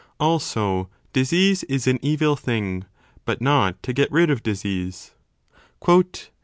[0.19, 2.85] Also, disease is an evil thing,
[3.23, 5.11] but not to get rid of disease.